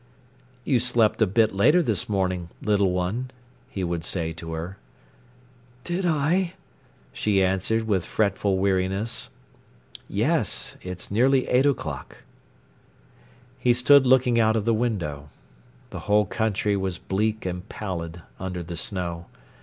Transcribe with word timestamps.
"You 0.65 0.79
slept 0.79 1.21
a 1.21 1.27
bit 1.27 1.53
later 1.53 1.83
this 1.83 2.09
morning, 2.09 2.49
little 2.59 2.89
one," 2.91 3.29
he 3.69 3.83
would 3.83 4.03
say 4.03 4.33
to 4.33 4.53
her. 4.53 4.79
"Did 5.83 6.07
I?" 6.07 6.55
she 7.13 7.43
answered, 7.43 7.83
with 7.87 8.03
fretful 8.03 8.57
weariness. 8.57 9.29
"Yes; 10.09 10.75
it's 10.81 11.11
nearly 11.11 11.47
eight 11.47 11.67
o'clock." 11.67 12.23
He 13.59 13.73
stood 13.73 14.07
looking 14.07 14.39
out 14.39 14.55
of 14.55 14.65
the 14.65 14.73
window. 14.73 15.29
The 15.91 15.99
whole 16.09 16.25
country 16.25 16.75
was 16.75 16.97
bleak 16.97 17.45
and 17.45 17.69
pallid 17.69 18.23
under 18.39 18.63
the 18.63 18.77
snow. 18.77 19.27